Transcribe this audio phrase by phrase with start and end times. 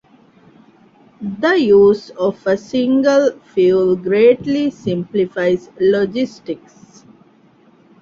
[1.39, 7.05] The use of a single fuel greatly simplifies logistics.